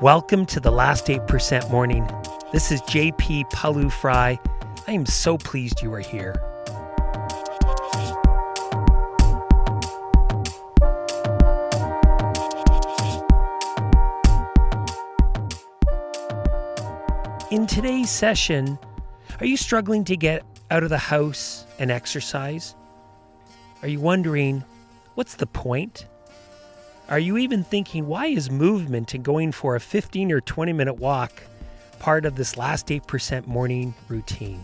Welcome 0.00 0.46
to 0.46 0.60
the 0.60 0.70
last 0.70 1.08
8% 1.08 1.70
morning. 1.70 2.08
This 2.52 2.72
is 2.72 2.80
JP 2.80 3.50
Pawliw-Fry. 3.50 4.40
I 4.88 4.92
am 4.92 5.04
so 5.04 5.36
pleased 5.36 5.82
you 5.82 5.92
are 5.92 6.00
here. 6.00 6.42
In 17.50 17.66
today's 17.66 18.08
session, 18.08 18.78
are 19.38 19.46
you 19.46 19.58
struggling 19.58 20.04
to 20.04 20.16
get 20.16 20.42
out 20.70 20.82
of 20.82 20.88
the 20.88 20.96
house 20.96 21.66
and 21.78 21.90
exercise? 21.90 22.74
Are 23.82 23.88
you 23.88 24.00
wondering, 24.00 24.64
what's 25.14 25.34
the 25.34 25.46
point? 25.46 26.06
Are 27.10 27.18
you 27.18 27.38
even 27.38 27.64
thinking, 27.64 28.06
why 28.06 28.26
is 28.26 28.52
movement 28.52 29.14
and 29.14 29.24
going 29.24 29.50
for 29.50 29.74
a 29.74 29.80
15 29.80 30.30
or 30.30 30.40
20 30.40 30.72
minute 30.72 30.94
walk 30.94 31.42
part 31.98 32.24
of 32.24 32.36
this 32.36 32.56
last 32.56 32.86
8% 32.86 33.48
morning 33.48 33.92
routine? 34.06 34.60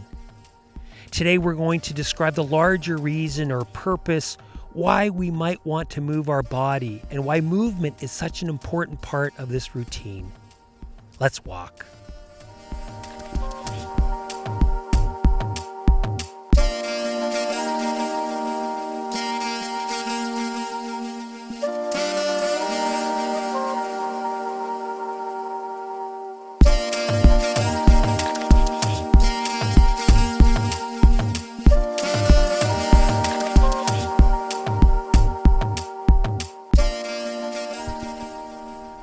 Today, 1.10 1.38
we're 1.38 1.54
going 1.54 1.80
to 1.80 1.92
describe 1.92 2.34
the 2.34 2.44
larger 2.44 2.98
reason 2.98 3.50
or 3.50 3.64
purpose 3.64 4.38
why 4.74 5.10
we 5.10 5.28
might 5.28 5.64
want 5.66 5.90
to 5.90 6.00
move 6.00 6.28
our 6.28 6.44
body 6.44 7.02
and 7.10 7.24
why 7.24 7.40
movement 7.40 8.00
is 8.00 8.12
such 8.12 8.42
an 8.42 8.48
important 8.48 9.02
part 9.02 9.34
of 9.38 9.48
this 9.48 9.74
routine. 9.74 10.30
Let's 11.18 11.44
walk. 11.44 11.84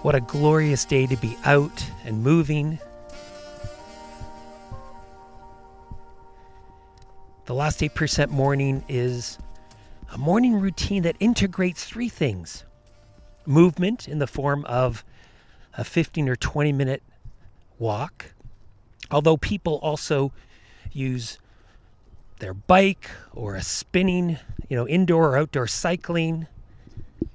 What 0.03 0.15
a 0.15 0.19
glorious 0.19 0.83
day 0.83 1.07
to 1.07 1.15
be 1.15 1.37
out 1.45 1.85
and 2.03 2.21
moving. 2.21 2.77
The 7.45 7.53
last 7.53 7.79
8% 7.79 8.29
morning 8.29 8.83
is 8.89 9.37
a 10.11 10.17
morning 10.17 10.59
routine 10.59 11.03
that 11.03 11.15
integrates 11.21 11.85
three 11.85 12.09
things 12.09 12.65
movement 13.45 14.09
in 14.09 14.19
the 14.19 14.27
form 14.27 14.65
of 14.65 15.05
a 15.77 15.85
15 15.85 16.27
or 16.27 16.35
20 16.35 16.73
minute 16.73 17.01
walk, 17.79 18.33
although 19.09 19.37
people 19.37 19.79
also 19.81 20.33
use 20.91 21.39
their 22.39 22.53
bike 22.53 23.09
or 23.31 23.55
a 23.55 23.61
spinning, 23.61 24.37
you 24.67 24.75
know, 24.75 24.85
indoor 24.85 25.29
or 25.29 25.37
outdoor 25.37 25.67
cycling. 25.67 26.45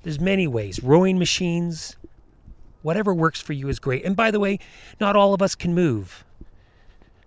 There's 0.02 0.20
many 0.20 0.46
ways. 0.46 0.82
Rowing 0.82 1.18
machines, 1.18 1.96
Whatever 2.82 3.12
works 3.12 3.40
for 3.40 3.52
you 3.52 3.68
is 3.68 3.78
great. 3.78 4.04
And 4.04 4.14
by 4.16 4.30
the 4.30 4.40
way, 4.40 4.58
not 5.00 5.16
all 5.16 5.34
of 5.34 5.42
us 5.42 5.54
can 5.54 5.74
move. 5.74 6.24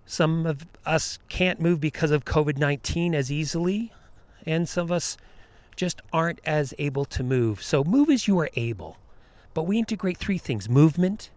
Some 0.06 0.46
of 0.46 0.66
us 0.84 1.18
can't 1.28 1.60
move 1.60 1.80
because 1.80 2.10
of 2.10 2.24
COVID 2.24 2.58
19 2.58 3.14
as 3.14 3.30
easily, 3.30 3.92
and 4.44 4.68
some 4.68 4.84
of 4.84 4.92
us 4.92 5.16
just 5.76 6.02
aren't 6.12 6.40
as 6.44 6.74
able 6.78 7.04
to 7.06 7.22
move. 7.22 7.62
So 7.62 7.84
move 7.84 8.10
as 8.10 8.26
you 8.26 8.38
are 8.40 8.50
able. 8.54 8.98
But 9.54 9.64
we 9.64 9.78
integrate 9.78 10.18
three 10.18 10.38
things 10.38 10.68
movement, 10.68 11.30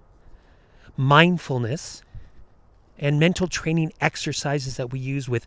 mindfulness, 0.97 2.01
and 2.97 3.19
mental 3.19 3.47
training 3.47 3.93
exercises 4.01 4.77
that 4.77 4.91
we 4.91 4.99
use 4.99 5.27
with 5.27 5.45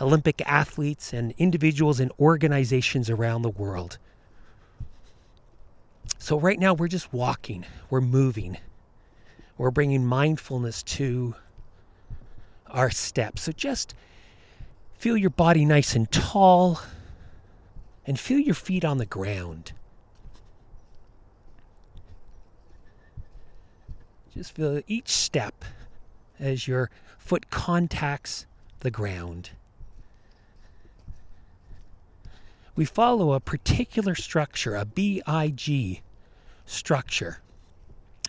Olympic 0.00 0.42
athletes 0.46 1.12
and 1.12 1.34
individuals 1.38 2.00
and 2.00 2.12
organizations 2.18 3.10
around 3.10 3.42
the 3.42 3.50
world. 3.50 3.98
So, 6.18 6.38
right 6.38 6.58
now, 6.58 6.74
we're 6.74 6.88
just 6.88 7.12
walking, 7.12 7.66
we're 7.90 8.00
moving, 8.00 8.58
we're 9.58 9.70
bringing 9.70 10.06
mindfulness 10.06 10.82
to 10.84 11.34
our 12.68 12.90
steps. 12.90 13.42
So, 13.42 13.52
just 13.52 13.94
feel 14.94 15.16
your 15.16 15.30
body 15.30 15.64
nice 15.64 15.94
and 15.94 16.10
tall 16.10 16.80
and 18.06 18.18
feel 18.18 18.38
your 18.38 18.54
feet 18.54 18.84
on 18.84 18.98
the 18.98 19.06
ground. 19.06 19.72
Just 24.32 24.54
feel 24.54 24.80
each 24.88 25.10
step 25.10 25.64
as 26.40 26.66
your 26.66 26.90
foot 27.18 27.50
contacts 27.50 28.46
the 28.80 28.90
ground. 28.90 29.50
We 32.76 32.84
follow 32.84 33.32
a 33.32 33.40
particular 33.40 34.14
structure, 34.14 34.74
a 34.74 34.84
BIG 34.84 36.02
structure. 36.66 37.40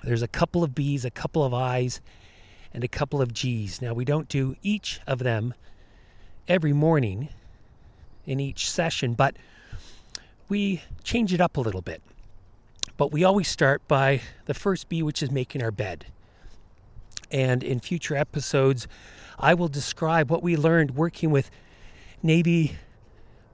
There's 0.03 0.21
a 0.21 0.27
couple 0.27 0.63
of 0.63 0.75
B's, 0.75 1.03
a 1.03 1.09
couple 1.09 1.43
of 1.43 1.53
I's, 1.53 1.99
and 2.73 2.83
a 2.83 2.87
couple 2.87 3.21
of 3.21 3.33
G's. 3.33 3.81
Now, 3.81 3.93
we 3.93 4.05
don't 4.05 4.29
do 4.29 4.55
each 4.61 4.99
of 5.07 5.19
them 5.19 5.55
every 6.47 6.73
morning 6.73 7.29
in 8.25 8.39
each 8.39 8.69
session, 8.69 9.13
but 9.13 9.35
we 10.47 10.81
change 11.03 11.33
it 11.33 11.41
up 11.41 11.57
a 11.57 11.61
little 11.61 11.81
bit. 11.81 12.03
But 12.97 13.11
we 13.11 13.23
always 13.23 13.47
start 13.47 13.87
by 13.87 14.21
the 14.45 14.53
first 14.53 14.89
B, 14.89 15.01
which 15.01 15.23
is 15.23 15.31
making 15.31 15.63
our 15.63 15.71
bed. 15.71 16.05
And 17.31 17.63
in 17.63 17.79
future 17.79 18.15
episodes, 18.15 18.87
I 19.39 19.55
will 19.55 19.67
describe 19.67 20.29
what 20.29 20.43
we 20.43 20.55
learned 20.55 20.91
working 20.91 21.31
with 21.31 21.49
Navy 22.21 22.77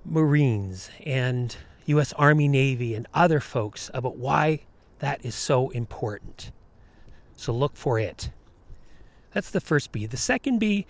Marines 0.06 0.90
and 1.06 1.56
U.S. 1.86 2.14
Army, 2.14 2.48
Navy, 2.48 2.96
and 2.96 3.08
other 3.14 3.40
folks 3.40 3.90
about 3.94 4.18
why 4.18 4.62
that 5.00 5.24
is 5.26 5.36
so 5.36 5.70
important. 5.70 6.52
So 7.36 7.54
look 7.54 7.76
for 7.76 8.00
it. 8.00 8.32
That's 9.34 9.52
the 9.52 9.62
first 9.62 9.92
B. 9.92 10.06
The 10.06 10.18
second 10.18 10.60
B 10.60 10.86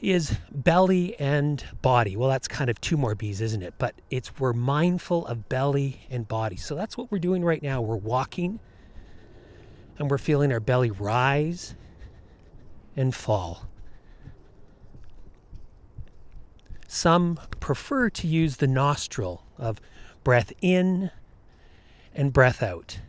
is 0.00 0.36
belly 0.50 1.18
and 1.18 1.64
body. 1.80 2.16
Well, 2.16 2.28
that's 2.28 2.48
kind 2.48 2.68
of 2.68 2.80
two 2.80 2.96
more 2.96 3.14
B's, 3.14 3.40
isn't 3.40 3.62
it? 3.62 3.74
But 3.78 3.94
it's 4.10 4.38
we're 4.38 4.52
mindful 4.52 5.26
of 5.26 5.48
belly 5.48 6.00
and 6.10 6.26
body. 6.26 6.56
So 6.56 6.74
that's 6.74 6.98
what 6.98 7.10
we're 7.10 7.20
doing 7.20 7.44
right 7.44 7.62
now. 7.62 7.80
We're 7.80 7.96
walking 7.96 8.58
and 9.98 10.10
we're 10.10 10.18
feeling 10.18 10.52
our 10.52 10.60
belly 10.60 10.90
rise 10.90 11.76
and 12.96 13.14
fall. 13.14 13.68
Some 16.92 17.40
prefer 17.58 18.10
to 18.10 18.26
use 18.26 18.58
the 18.58 18.66
nostril 18.66 19.46
of 19.56 19.80
breath 20.24 20.52
in 20.60 21.10
and 22.14 22.34
breath 22.34 22.62
out. 22.62 23.00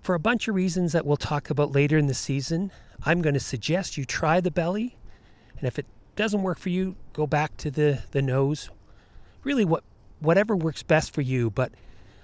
For 0.00 0.14
a 0.14 0.20
bunch 0.20 0.46
of 0.46 0.54
reasons 0.54 0.92
that 0.92 1.04
we'll 1.04 1.16
talk 1.16 1.50
about 1.50 1.72
later 1.72 1.98
in 1.98 2.06
the 2.06 2.14
season, 2.14 2.70
I'm 3.02 3.22
going 3.22 3.34
to 3.34 3.40
suggest 3.40 3.98
you 3.98 4.04
try 4.04 4.40
the 4.40 4.52
belly. 4.52 4.96
And 5.58 5.66
if 5.66 5.80
it 5.80 5.86
doesn't 6.14 6.44
work 6.44 6.60
for 6.60 6.68
you, 6.68 6.94
go 7.12 7.26
back 7.26 7.56
to 7.56 7.72
the, 7.72 8.04
the 8.12 8.22
nose. 8.22 8.70
Really, 9.42 9.64
what, 9.64 9.82
whatever 10.20 10.54
works 10.54 10.84
best 10.84 11.12
for 11.12 11.22
you. 11.22 11.50
But 11.50 11.72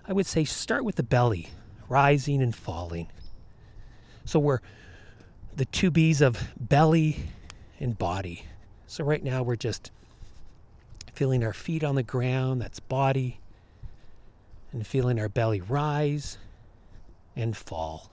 I 0.07 0.13
would 0.13 0.27
say 0.27 0.45
start 0.45 0.85
with 0.85 0.95
the 0.95 1.03
belly, 1.03 1.49
rising 1.89 2.41
and 2.41 2.55
falling. 2.55 3.09
So 4.25 4.39
we're 4.39 4.61
the 5.57 5.65
two 5.65 5.91
B's 5.91 6.21
of 6.21 6.41
belly 6.57 7.17
and 7.81 7.99
body. 7.99 8.45
So 8.87 9.03
right 9.03 9.25
now 9.25 9.43
we're 9.43 9.57
just 9.57 9.91
feeling 11.17 11.43
our 11.43 11.55
feet 11.55 11.83
on 11.83 11.95
the 11.95 12.03
ground, 12.03 12.61
that's 12.61 12.79
body, 12.79 13.41
and 14.71 14.87
feeling 14.87 15.19
our 15.19 15.31
belly 15.31 15.63
rise 15.63 16.37
and 17.35 17.57
fall. 17.57 18.11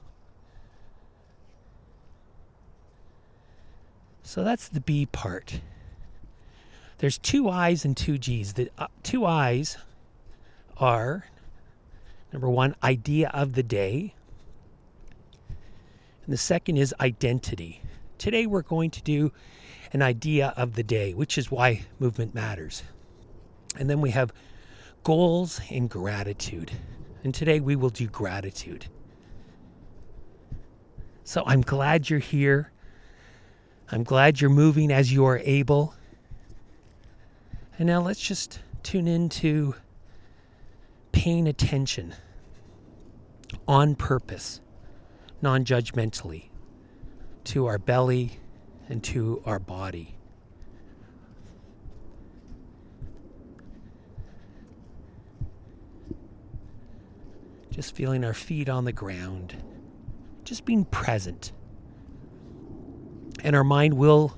So 4.23 4.45
that's 4.45 4.69
the 4.69 4.79
B 4.79 5.05
part. 5.05 5.59
There's 6.99 7.17
two 7.17 7.49
I's 7.49 7.83
and 7.83 7.95
two 7.97 8.17
G's. 8.17 8.53
The 8.53 8.69
uh, 8.77 8.87
two 9.03 9.25
I's 9.25 9.77
are 10.77 11.25
number 12.31 12.49
one, 12.49 12.73
idea 12.81 13.29
of 13.33 13.53
the 13.53 13.63
day, 13.63 14.15
and 16.23 16.33
the 16.33 16.37
second 16.37 16.77
is 16.77 16.95
identity. 17.01 17.81
Today 18.17 18.45
we're 18.45 18.61
going 18.61 18.91
to 18.91 19.03
do 19.03 19.33
an 19.91 20.01
idea 20.01 20.53
of 20.55 20.75
the 20.75 20.83
day, 20.83 21.13
which 21.13 21.37
is 21.37 21.51
why 21.51 21.83
movement 21.99 22.33
matters. 22.33 22.81
And 23.77 23.89
then 23.89 24.01
we 24.01 24.11
have 24.11 24.31
goals 25.03 25.59
and 25.69 25.89
gratitude. 25.89 26.71
And 27.23 27.33
today 27.33 27.59
we 27.59 27.75
will 27.75 27.89
do 27.89 28.07
gratitude. 28.07 28.87
So 31.23 31.43
I'm 31.45 31.61
glad 31.61 32.09
you're 32.09 32.19
here. 32.19 32.71
I'm 33.91 34.03
glad 34.03 34.41
you're 34.41 34.49
moving 34.49 34.91
as 34.91 35.11
you 35.11 35.25
are 35.25 35.39
able. 35.39 35.93
And 37.77 37.87
now 37.87 38.01
let's 38.01 38.19
just 38.19 38.59
tune 38.83 39.07
into 39.07 39.75
paying 41.11 41.47
attention 41.47 42.13
on 43.67 43.95
purpose, 43.95 44.59
non 45.41 45.63
judgmentally 45.63 46.49
to 47.45 47.65
our 47.65 47.77
belly 47.77 48.39
and 48.89 49.03
to 49.03 49.41
our 49.45 49.59
body. 49.59 50.15
Just 57.73 57.95
feeling 57.95 58.23
our 58.23 58.35
feet 58.35 58.69
on 58.69 58.85
the 58.85 58.91
ground, 58.91 59.55
just 60.43 60.63
being 60.63 60.85
present. 60.85 61.51
And 63.43 63.55
our 63.55 63.63
mind 63.63 63.95
will 63.95 64.37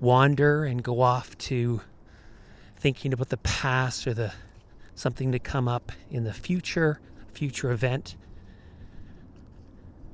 wander 0.00 0.66
and 0.66 0.82
go 0.82 1.00
off 1.00 1.36
to 1.38 1.80
thinking 2.76 3.14
about 3.14 3.30
the 3.30 3.38
past 3.38 4.06
or 4.06 4.12
the 4.12 4.34
something 4.94 5.32
to 5.32 5.38
come 5.38 5.66
up 5.66 5.92
in 6.10 6.24
the 6.24 6.32
future, 6.34 7.00
future 7.32 7.70
event. 7.70 8.16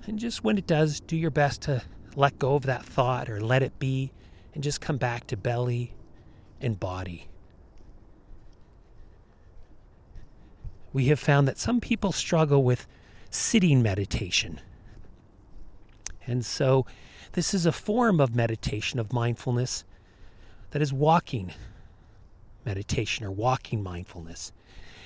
And 0.06 0.16
just 0.16 0.44
when 0.44 0.56
it 0.56 0.68
does, 0.68 1.00
do 1.00 1.16
your 1.16 1.32
best 1.32 1.62
to 1.62 1.82
let 2.14 2.38
go 2.38 2.54
of 2.54 2.62
that 2.62 2.84
thought 2.84 3.28
or 3.28 3.40
let 3.40 3.64
it 3.64 3.80
be 3.80 4.12
and 4.54 4.62
just 4.62 4.80
come 4.80 4.96
back 4.96 5.26
to 5.26 5.36
belly 5.36 5.92
and 6.60 6.78
body. 6.78 7.26
We 10.92 11.06
have 11.06 11.20
found 11.20 11.46
that 11.48 11.58
some 11.58 11.80
people 11.80 12.12
struggle 12.12 12.62
with 12.62 12.86
sitting 13.30 13.82
meditation. 13.82 14.60
And 16.26 16.44
so, 16.44 16.86
this 17.32 17.54
is 17.54 17.64
a 17.64 17.72
form 17.72 18.20
of 18.20 18.34
meditation, 18.34 18.98
of 18.98 19.12
mindfulness, 19.12 19.84
that 20.70 20.82
is 20.82 20.92
walking 20.92 21.52
meditation 22.64 23.24
or 23.24 23.30
walking 23.30 23.82
mindfulness. 23.82 24.52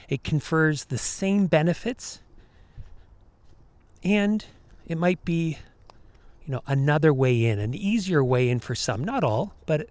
It 0.08 0.24
confers 0.24 0.84
the 0.84 0.98
same 0.98 1.46
benefits, 1.46 2.20
and 4.02 4.44
it 4.86 4.98
might 4.98 5.24
be 5.24 5.58
you 6.46 6.52
know, 6.52 6.62
another 6.66 7.12
way 7.12 7.44
in, 7.44 7.58
an 7.58 7.74
easier 7.74 8.22
way 8.22 8.48
in 8.50 8.60
for 8.60 8.74
some, 8.74 9.02
not 9.02 9.24
all, 9.24 9.54
but 9.66 9.88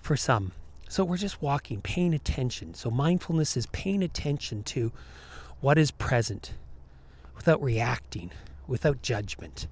for 0.00 0.16
some. 0.16 0.52
So 0.88 1.04
we're 1.04 1.16
just 1.16 1.42
walking, 1.42 1.80
paying 1.80 2.14
attention. 2.14 2.74
So 2.74 2.90
mindfulness 2.90 3.56
is 3.56 3.66
paying 3.66 4.02
attention 4.02 4.62
to 4.64 4.92
what 5.60 5.78
is 5.78 5.90
present 5.90 6.54
without 7.36 7.62
reacting, 7.62 8.30
without 8.66 9.02
judgment. 9.02 9.66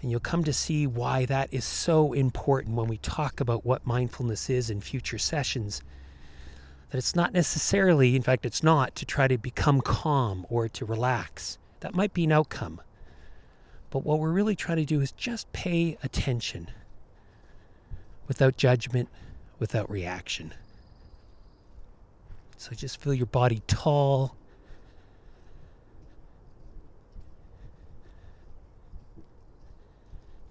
And 0.00 0.10
you'll 0.10 0.20
come 0.20 0.44
to 0.44 0.52
see 0.52 0.86
why 0.86 1.24
that 1.26 1.52
is 1.52 1.64
so 1.64 2.12
important 2.12 2.76
when 2.76 2.88
we 2.88 2.98
talk 2.98 3.40
about 3.40 3.64
what 3.64 3.86
mindfulness 3.86 4.50
is 4.50 4.70
in 4.70 4.80
future 4.80 5.18
sessions. 5.18 5.82
That 6.90 6.98
it's 6.98 7.16
not 7.16 7.32
necessarily, 7.32 8.14
in 8.14 8.22
fact, 8.22 8.46
it's 8.46 8.62
not 8.62 8.94
to 8.96 9.04
try 9.04 9.28
to 9.28 9.38
become 9.38 9.80
calm 9.80 10.46
or 10.48 10.68
to 10.68 10.84
relax. 10.84 11.58
That 11.80 11.94
might 11.94 12.14
be 12.14 12.24
an 12.24 12.32
outcome. 12.32 12.80
But 13.90 14.04
what 14.04 14.18
we're 14.18 14.30
really 14.32 14.56
trying 14.56 14.78
to 14.78 14.84
do 14.84 15.00
is 15.00 15.12
just 15.12 15.52
pay 15.52 15.96
attention 16.02 16.68
without 18.28 18.56
judgment, 18.56 19.08
without 19.58 19.90
reaction. 19.90 20.52
So 22.56 22.72
just 22.74 23.00
feel 23.00 23.14
your 23.14 23.26
body 23.26 23.62
tall. 23.66 24.36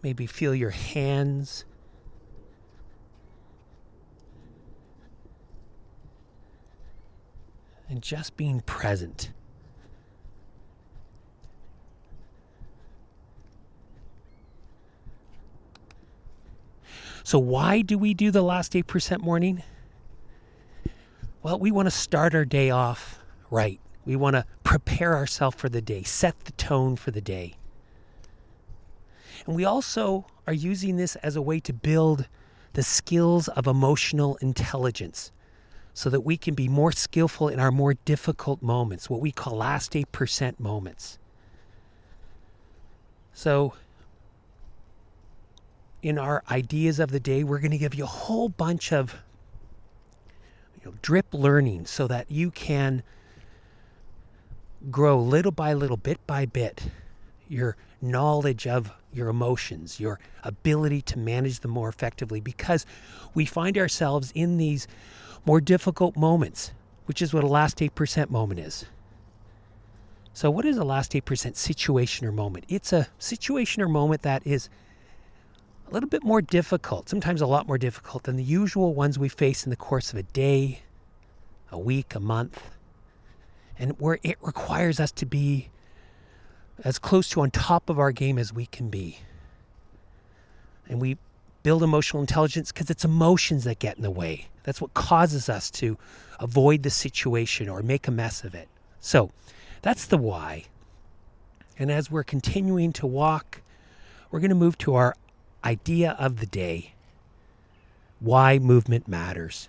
Maybe 0.02 0.28
feel 0.28 0.54
your 0.54 0.70
hands. 0.70 1.66
And 7.90 8.02
just 8.02 8.38
being 8.38 8.62
present. 8.62 9.32
So, 17.26 17.40
why 17.40 17.82
do 17.82 17.98
we 17.98 18.14
do 18.14 18.30
the 18.30 18.44
last 18.44 18.74
8% 18.74 19.20
morning? 19.20 19.64
Well, 21.42 21.58
we 21.58 21.72
want 21.72 21.88
to 21.88 21.92
start 21.92 22.36
our 22.36 22.46
day 22.46 22.70
off 22.70 23.18
right. 23.50 23.80
We 24.06 24.16
want 24.16 24.36
to 24.36 24.46
prepare 24.64 25.16
ourselves 25.16 25.58
for 25.58 25.68
the 25.68 25.82
day, 25.82 26.04
set 26.04 26.40
the 26.42 26.52
tone 26.52 26.96
for 26.96 27.10
the 27.10 27.22
day. 27.22 27.56
And 29.48 29.56
we 29.56 29.66
also 29.66 30.28
are 30.46 30.54
using 30.54 30.98
this 30.98 31.16
as 31.16 31.36
a 31.36 31.42
way 31.42 31.60
to 31.62 31.74
build 31.74 32.28
the 32.74 32.84
skills 32.84 33.48
of 33.48 33.66
emotional 33.66 34.36
intelligence 34.36 35.32
so 35.96 36.12
that 36.12 36.22
we 36.22 36.38
can 36.38 36.54
be 36.54 36.68
more 36.68 36.92
skillful 36.92 37.48
in 37.50 37.60
our 37.60 37.72
more 37.72 37.96
difficult 38.06 38.62
moments, 38.62 39.10
what 39.10 39.20
we 39.20 39.32
call 39.32 39.58
last 39.58 39.94
8% 39.94 40.60
moments. 40.60 41.18
So, 43.34 43.74
in 46.06 46.20
our 46.20 46.44
ideas 46.52 47.00
of 47.00 47.10
the 47.10 47.20
day, 47.20 47.44
we're 47.44 47.58
going 47.58 47.72
to 47.72 47.80
give 47.80 47.96
you 47.96 48.04
a 48.04 48.08
whole 48.08 48.48
bunch 48.48 48.94
of 48.94 49.16
you 50.76 50.82
know, 50.86 50.94
drip 51.02 51.26
learning 51.34 51.88
so 51.88 52.06
that 52.06 52.30
you 52.30 52.52
can 52.52 53.02
grow 54.92 55.20
little 55.20 55.52
by 55.52 55.74
little, 55.74 55.98
bit 55.98 56.20
by 56.28 56.46
bit, 56.46 56.90
your 57.48 57.76
knowledge 58.04 58.68
of 58.68 58.92
your 59.12 59.30
emotions, 59.30 60.00
your 60.00 60.20
ability 60.44 61.02
to 61.02 61.18
manage 61.18 61.62
them 61.62 61.72
more 61.72 61.90
effectively, 61.90 62.40
because 62.40 62.86
we 63.34 63.44
find 63.44 63.76
ourselves 63.76 64.32
in 64.36 64.58
these 64.58 64.88
more 65.44 65.60
difficult 65.60 66.16
moments, 66.16 66.72
which 67.08 67.20
is 67.20 67.34
what 67.34 67.44
a 67.44 67.48
last 67.48 67.80
8% 67.80 68.30
moment 68.30 68.60
is. 68.60 68.86
So, 70.34 70.52
what 70.52 70.66
is 70.66 70.78
a 70.78 70.84
last 70.84 71.14
8% 71.14 71.56
situation 71.56 72.28
or 72.28 72.32
moment? 72.32 72.66
It's 72.68 72.94
a 72.94 73.08
situation 73.18 73.82
or 73.82 73.90
moment 73.90 74.22
that 74.22 74.46
is 74.46 74.70
a 75.88 75.94
little 75.94 76.10
bit 76.10 76.24
more 76.24 76.42
difficult, 76.42 77.10
sometimes 77.10 77.42
a 77.42 77.48
lot 77.48 77.68
more 77.68 77.78
difficult 77.78 78.24
than 78.24 78.36
the 78.36 78.44
usual 78.44 78.94
ones 78.94 79.20
we 79.20 79.30
face 79.30 79.66
in 79.66 79.70
the 79.70 79.76
course 79.76 80.12
of 80.12 80.18
a 80.18 80.24
day, 80.24 80.82
a 81.72 81.80
week, 81.80 82.16
a 82.16 82.20
month, 82.20 82.72
and 83.78 84.00
where 84.00 84.20
it 84.24 84.38
requires 84.42 85.00
us 85.00 85.12
to 85.12 85.26
be 85.26 85.70
as 86.84 87.00
close 87.00 87.30
to 87.30 87.42
on 87.42 87.52
top 87.52 87.90
of 87.90 88.00
our 88.00 88.12
game 88.12 88.38
as 88.38 88.52
we 88.52 88.66
can 88.66 88.90
be. 88.90 89.20
And 90.88 91.00
we 91.00 91.18
build 91.64 91.84
emotional 91.84 92.22
intelligence 92.22 92.72
because 92.72 92.90
it's 92.90 93.06
emotions 93.06 93.64
that 93.64 93.80
get 93.80 93.98
in 93.98 94.04
the 94.04 94.12
way. 94.12 94.48
That's 94.64 94.82
what 94.82 94.94
causes 94.94 95.50
us 95.50 95.72
to 95.72 95.98
avoid 96.40 96.84
the 96.84 96.90
situation 96.90 97.70
or 97.70 97.82
make 97.82 98.08
a 98.08 98.12
mess 98.12 98.44
of 98.44 98.54
it. 98.54 98.68
So 99.00 99.32
that's 99.82 100.06
the 100.06 100.18
why. 100.18 100.66
And 101.78 101.92
as 101.92 102.10
we're 102.10 102.24
continuing 102.24 102.94
to 102.94 103.08
walk, 103.08 103.62
we're 104.32 104.40
going 104.40 104.50
to 104.50 104.56
move 104.56 104.78
to 104.80 104.96
our 104.96 105.16
idea 105.66 106.16
of 106.20 106.40
the 106.40 106.46
day 106.46 106.94
why 108.20 108.60
movement 108.60 109.08
matters. 109.08 109.68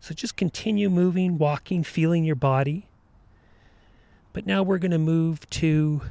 So 0.00 0.14
just 0.14 0.36
continue 0.36 0.90
moving, 0.90 1.38
walking, 1.38 1.82
feeling 1.82 2.24
your 2.24 2.36
body. 2.36 2.86
But 4.32 4.46
now 4.46 4.62
we're 4.62 4.78
going 4.78 4.90
to 4.90 4.98
move 4.98 5.48
to 5.50 6.02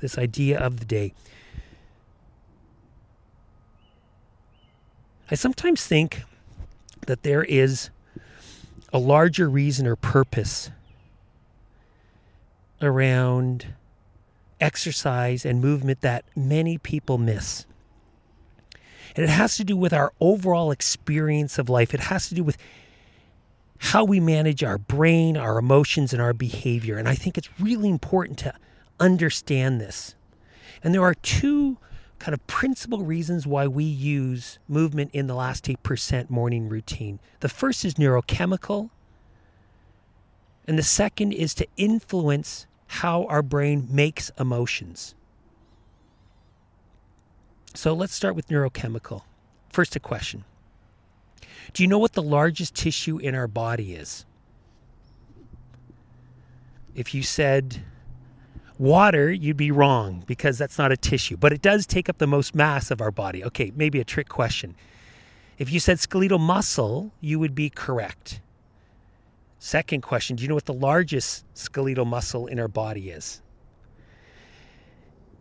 this 0.00 0.16
idea 0.16 0.58
of 0.58 0.78
the 0.78 0.86
day. 0.86 1.12
I 5.30 5.34
sometimes 5.34 5.86
think 5.86 6.22
that 7.06 7.22
there 7.22 7.44
is 7.44 7.90
a 8.92 8.98
larger 8.98 9.48
reason 9.48 9.86
or 9.86 9.96
purpose 9.96 10.70
around 12.84 13.74
exercise 14.60 15.44
and 15.44 15.60
movement 15.60 16.00
that 16.00 16.24
many 16.36 16.78
people 16.78 17.18
miss. 17.18 17.66
And 19.14 19.24
it 19.24 19.30
has 19.30 19.56
to 19.56 19.64
do 19.64 19.76
with 19.76 19.92
our 19.92 20.12
overall 20.20 20.70
experience 20.70 21.58
of 21.58 21.68
life. 21.68 21.92
It 21.92 22.00
has 22.00 22.28
to 22.28 22.34
do 22.34 22.44
with 22.44 22.56
how 23.78 24.04
we 24.04 24.20
manage 24.20 24.62
our 24.62 24.78
brain, 24.78 25.36
our 25.36 25.58
emotions, 25.58 26.12
and 26.12 26.22
our 26.22 26.32
behavior. 26.32 26.96
And 26.96 27.08
I 27.08 27.14
think 27.14 27.36
it's 27.36 27.48
really 27.60 27.88
important 27.88 28.38
to 28.40 28.54
understand 29.00 29.80
this. 29.80 30.14
And 30.82 30.94
there 30.94 31.02
are 31.02 31.14
two 31.14 31.78
kind 32.18 32.32
of 32.34 32.46
principal 32.46 33.02
reasons 33.02 33.46
why 33.46 33.66
we 33.66 33.82
use 33.82 34.60
movement 34.68 35.10
in 35.12 35.26
the 35.26 35.34
last 35.34 35.64
8% 35.64 36.30
morning 36.30 36.68
routine. 36.68 37.18
The 37.40 37.48
first 37.48 37.84
is 37.84 37.94
neurochemical, 37.94 38.90
and 40.68 40.78
the 40.78 40.84
second 40.84 41.32
is 41.32 41.52
to 41.54 41.66
influence 41.76 42.68
how 42.92 43.24
our 43.24 43.42
brain 43.42 43.88
makes 43.90 44.30
emotions. 44.38 45.14
So 47.74 47.94
let's 47.94 48.14
start 48.14 48.34
with 48.36 48.48
neurochemical. 48.48 49.22
First, 49.70 49.96
a 49.96 50.00
question 50.00 50.44
Do 51.72 51.82
you 51.82 51.88
know 51.88 51.98
what 51.98 52.12
the 52.12 52.22
largest 52.22 52.74
tissue 52.74 53.16
in 53.16 53.34
our 53.34 53.48
body 53.48 53.94
is? 53.94 54.26
If 56.94 57.14
you 57.14 57.22
said 57.22 57.82
water, 58.78 59.32
you'd 59.32 59.56
be 59.56 59.70
wrong 59.70 60.22
because 60.26 60.58
that's 60.58 60.76
not 60.76 60.92
a 60.92 60.96
tissue, 60.96 61.38
but 61.38 61.50
it 61.50 61.62
does 61.62 61.86
take 61.86 62.10
up 62.10 62.18
the 62.18 62.26
most 62.26 62.54
mass 62.54 62.90
of 62.90 63.00
our 63.00 63.10
body. 63.10 63.42
Okay, 63.42 63.72
maybe 63.74 64.00
a 64.00 64.04
trick 64.04 64.28
question. 64.28 64.74
If 65.56 65.72
you 65.72 65.80
said 65.80 65.98
skeletal 65.98 66.38
muscle, 66.38 67.12
you 67.22 67.38
would 67.38 67.54
be 67.54 67.70
correct. 67.70 68.42
Second 69.64 70.00
question 70.00 70.34
Do 70.34 70.42
you 70.42 70.48
know 70.48 70.56
what 70.56 70.64
the 70.64 70.74
largest 70.74 71.44
skeletal 71.54 72.04
muscle 72.04 72.48
in 72.48 72.58
our 72.58 72.66
body 72.66 73.10
is? 73.10 73.40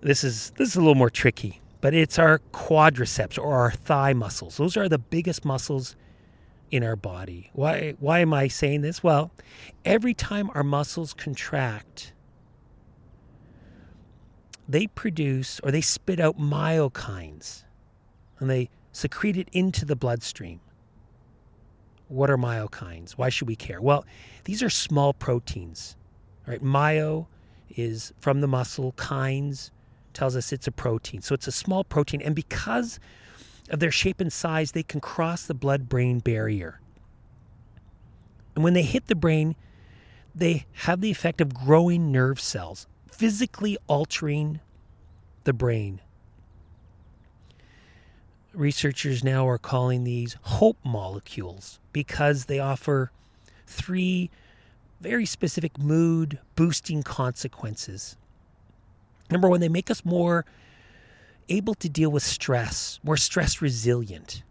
This 0.02 0.24
is 0.24 0.52
this 0.58 0.70
is 0.70 0.76
a 0.76 0.80
little 0.80 0.94
more 0.94 1.10
tricky, 1.10 1.60
but 1.82 1.96
it's 1.96 2.20
our 2.20 2.38
quadriceps 2.54 3.40
or 3.40 3.56
our 3.56 3.72
thigh 3.72 4.14
muscles. 4.14 4.58
Those 4.58 4.78
are 4.78 4.88
the 4.88 5.00
biggest 5.00 5.44
muscles 5.44 5.96
in 6.70 6.84
our 6.84 6.96
body. 6.96 7.50
Why 7.54 7.96
why 8.00 8.20
am 8.20 8.32
I 8.32 8.48
saying 8.48 8.82
this? 8.82 9.02
Well, 9.02 9.32
every 9.86 10.14
time 10.14 10.52
our 10.54 10.64
muscles 10.64 11.16
contract, 11.16 12.14
they 14.70 14.86
produce 14.86 15.60
or 15.64 15.72
they 15.72 15.82
spit 15.82 16.20
out 16.20 16.38
myokines 16.38 17.64
and 18.38 18.52
they 18.52 18.70
secrete 18.92 19.36
it 19.36 19.50
into 19.52 19.84
the 19.84 19.96
bloodstream. 19.96 20.60
What 22.12 22.30
are 22.30 22.38
myokines? 22.38 23.12
Why 23.12 23.30
should 23.30 23.48
we 23.48 23.56
care? 23.56 23.82
Well, 23.82 24.06
these 24.44 24.62
are 24.62 24.70
small 24.70 25.14
proteins. 25.14 25.96
Right? 26.46 26.62
Myo 26.62 27.28
is 27.70 28.14
from 28.20 28.42
the 28.42 28.48
muscle, 28.48 28.92
kines 28.94 29.72
tells 30.14 30.36
us 30.36 30.52
it's 30.52 30.68
a 30.68 30.72
protein. 30.72 31.22
So 31.22 31.34
it's 31.34 31.48
a 31.48 31.54
small 31.54 31.86
protein 31.86 32.22
and 32.22 32.36
because 32.36 33.00
of 33.70 33.80
their 33.80 33.92
shape 33.92 34.20
and 34.20 34.32
size, 34.32 34.74
they 34.74 34.84
can 34.84 35.00
cross 35.00 35.46
the 35.46 35.54
blood 35.54 35.88
brain 35.88 36.20
barrier. 36.20 36.82
And 38.56 38.64
when 38.64 38.74
they 38.74 38.84
hit 38.84 39.08
the 39.08 39.16
brain, 39.16 39.56
they 40.36 40.66
have 40.74 41.00
the 41.00 41.12
effect 41.12 41.40
of 41.40 41.54
growing 41.54 42.12
nerve 42.12 42.42
cells, 42.42 42.88
physically 43.10 43.78
altering 43.88 44.60
the 45.46 45.54
brain. 45.54 46.02
Researchers 48.54 49.24
now 49.24 49.48
are 49.48 49.58
calling 49.58 50.04
these 50.04 50.36
hope 50.42 50.78
molecules 50.84 51.80
because 51.94 52.46
they 52.46 52.60
offer 52.60 53.12
three 53.66 54.30
very 55.00 55.26
specific 55.26 55.78
mood 55.80 56.38
boosting 56.56 57.02
consequences. 57.02 58.18
Number 59.30 59.50
one, 59.50 59.62
they 59.62 59.70
make 59.70 59.90
us 59.90 60.04
more 60.04 60.46
able 61.48 61.74
to 61.76 61.90
deal 61.90 62.12
with 62.12 62.24
stress, 62.24 63.00
more 63.04 63.18
stress 63.18 63.62
resilient. 63.62 64.44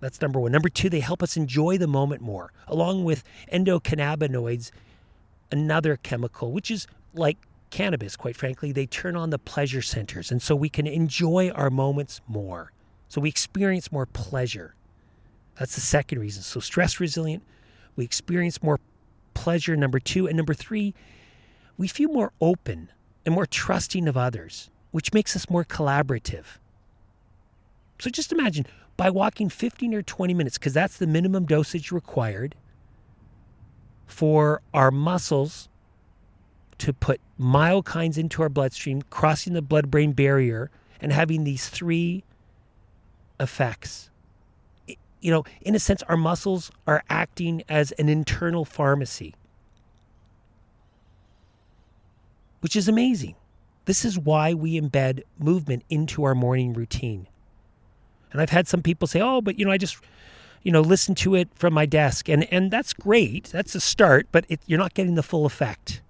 That's 0.00 0.20
number 0.20 0.40
one. 0.40 0.50
Number 0.50 0.68
two, 0.68 0.88
they 0.88 1.00
help 1.00 1.22
us 1.22 1.36
enjoy 1.36 1.78
the 1.78 1.86
moment 1.86 2.22
more, 2.22 2.52
along 2.66 3.04
with 3.04 3.22
endocannabinoids, 3.52 4.70
another 5.50 5.96
chemical, 5.96 6.52
which 6.52 6.70
is 6.70 6.86
like 7.14 7.36
cannabis, 7.70 8.16
quite 8.16 8.36
frankly. 8.36 8.72
They 8.72 8.86
turn 8.86 9.14
on 9.14 9.30
the 9.30 9.38
pleasure 9.38 9.82
centers, 9.82 10.32
and 10.32 10.42
so 10.42 10.56
we 10.56 10.68
can 10.68 10.86
enjoy 10.86 11.50
our 11.50 11.70
moments 11.70 12.20
more. 12.26 12.72
So 13.12 13.20
we 13.20 13.28
experience 13.28 13.92
more 13.92 14.06
pleasure. 14.06 14.74
That's 15.58 15.74
the 15.74 15.82
second 15.82 16.18
reason. 16.18 16.42
So, 16.42 16.60
stress 16.60 16.98
resilient, 16.98 17.42
we 17.94 18.06
experience 18.06 18.62
more 18.62 18.80
pleasure, 19.34 19.76
number 19.76 20.00
two. 20.00 20.26
And 20.26 20.34
number 20.34 20.54
three, 20.54 20.94
we 21.76 21.88
feel 21.88 22.08
more 22.08 22.32
open 22.40 22.90
and 23.26 23.34
more 23.34 23.44
trusting 23.44 24.08
of 24.08 24.16
others, 24.16 24.70
which 24.92 25.12
makes 25.12 25.36
us 25.36 25.50
more 25.50 25.62
collaborative. 25.62 26.56
So, 27.98 28.08
just 28.08 28.32
imagine 28.32 28.64
by 28.96 29.10
walking 29.10 29.50
15 29.50 29.92
or 29.92 30.00
20 30.00 30.32
minutes, 30.32 30.56
because 30.56 30.72
that's 30.72 30.96
the 30.96 31.06
minimum 31.06 31.44
dosage 31.44 31.92
required 31.92 32.54
for 34.06 34.62
our 34.72 34.90
muscles 34.90 35.68
to 36.78 36.94
put 36.94 37.20
myokines 37.38 38.16
into 38.16 38.40
our 38.40 38.48
bloodstream, 38.48 39.02
crossing 39.02 39.52
the 39.52 39.60
blood 39.60 39.90
brain 39.90 40.12
barrier, 40.12 40.70
and 40.98 41.12
having 41.12 41.44
these 41.44 41.68
three 41.68 42.24
effects 43.42 44.10
you 45.22 45.30
know, 45.30 45.44
in 45.62 45.74
a 45.74 45.78
sense, 45.78 46.02
our 46.02 46.16
muscles 46.16 46.70
are 46.86 47.02
acting 47.08 47.62
as 47.68 47.92
an 47.92 48.08
internal 48.08 48.64
pharmacy, 48.64 49.34
which 52.60 52.76
is 52.76 52.88
amazing. 52.88 53.36
This 53.84 54.04
is 54.04 54.18
why 54.18 54.52
we 54.52 54.78
embed 54.78 55.22
movement 55.38 55.84
into 55.88 56.24
our 56.24 56.34
morning 56.34 56.74
routine. 56.74 57.28
And 58.32 58.40
I've 58.40 58.50
had 58.50 58.66
some 58.66 58.82
people 58.82 59.06
say, 59.06 59.20
"Oh, 59.20 59.40
but 59.40 59.58
you 59.58 59.64
know, 59.64 59.70
I 59.70 59.78
just, 59.78 59.98
you 60.62 60.72
know, 60.72 60.80
listen 60.80 61.14
to 61.16 61.34
it 61.36 61.48
from 61.54 61.72
my 61.72 61.86
desk," 61.86 62.28
and 62.28 62.44
and 62.52 62.70
that's 62.70 62.92
great. 62.92 63.44
That's 63.44 63.74
a 63.74 63.80
start, 63.80 64.26
but 64.32 64.44
it, 64.48 64.60
you're 64.66 64.78
not 64.78 64.94
getting 64.94 65.14
the 65.14 65.22
full 65.22 65.46
effect. 65.46 66.02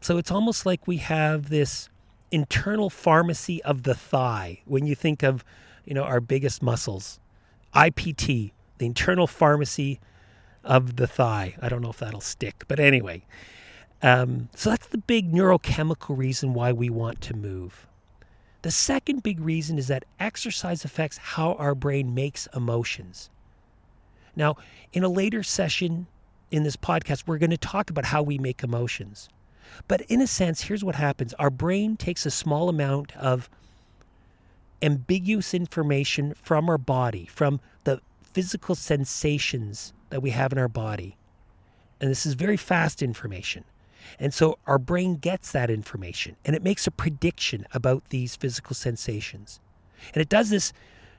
So 0.00 0.16
it's 0.16 0.30
almost 0.30 0.64
like 0.64 0.86
we 0.86 0.98
have 0.98 1.50
this 1.50 1.90
internal 2.30 2.90
pharmacy 2.90 3.62
of 3.64 3.84
the 3.84 3.94
thigh. 3.94 4.60
When 4.64 4.86
you 4.86 4.94
think 4.94 5.22
of 5.22 5.44
you 5.86 5.94
know, 5.94 6.02
our 6.02 6.20
biggest 6.20 6.62
muscles. 6.62 7.18
IPT, 7.74 8.52
the 8.78 8.86
internal 8.86 9.26
pharmacy 9.26 10.00
of 10.64 10.96
the 10.96 11.06
thigh. 11.06 11.54
I 11.62 11.68
don't 11.68 11.80
know 11.80 11.90
if 11.90 11.98
that'll 11.98 12.20
stick, 12.20 12.64
but 12.68 12.80
anyway. 12.80 13.24
Um, 14.02 14.50
so 14.54 14.70
that's 14.70 14.88
the 14.88 14.98
big 14.98 15.32
neurochemical 15.32 16.18
reason 16.18 16.52
why 16.52 16.72
we 16.72 16.90
want 16.90 17.20
to 17.22 17.34
move. 17.34 17.86
The 18.62 18.70
second 18.70 19.22
big 19.22 19.40
reason 19.40 19.78
is 19.78 19.86
that 19.86 20.04
exercise 20.18 20.84
affects 20.84 21.18
how 21.18 21.54
our 21.54 21.74
brain 21.74 22.14
makes 22.14 22.48
emotions. 22.54 23.30
Now, 24.34 24.56
in 24.92 25.04
a 25.04 25.08
later 25.08 25.42
session 25.42 26.08
in 26.50 26.64
this 26.64 26.76
podcast, 26.76 27.24
we're 27.26 27.38
going 27.38 27.50
to 27.50 27.56
talk 27.56 27.90
about 27.90 28.06
how 28.06 28.22
we 28.22 28.38
make 28.38 28.62
emotions. 28.62 29.28
But 29.88 30.02
in 30.02 30.20
a 30.20 30.26
sense, 30.26 30.62
here's 30.62 30.84
what 30.84 30.94
happens 30.94 31.34
our 31.34 31.50
brain 31.50 31.96
takes 31.96 32.26
a 32.26 32.30
small 32.30 32.68
amount 32.68 33.16
of 33.16 33.48
ambiguous 34.82 35.54
information 35.54 36.34
from 36.42 36.68
our 36.68 36.78
body, 36.78 37.26
from 37.26 37.60
the 37.84 38.00
physical 38.22 38.74
sensations 38.74 39.92
that 40.10 40.22
we 40.22 40.30
have 40.30 40.52
in 40.52 40.58
our 40.58 40.68
body. 40.68 41.16
And 42.00 42.10
this 42.10 42.26
is 42.26 42.34
very 42.34 42.56
fast 42.56 43.02
information. 43.02 43.64
And 44.20 44.32
so 44.32 44.58
our 44.66 44.78
brain 44.78 45.16
gets 45.16 45.50
that 45.52 45.70
information 45.70 46.36
and 46.44 46.54
it 46.54 46.62
makes 46.62 46.86
a 46.86 46.90
prediction 46.90 47.66
about 47.72 48.10
these 48.10 48.36
physical 48.36 48.74
sensations. 48.74 49.60
And 50.14 50.20
it 50.20 50.28
does 50.28 50.50
this 50.50 50.72